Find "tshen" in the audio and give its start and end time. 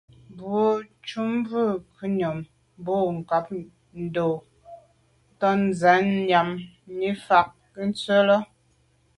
5.79-6.05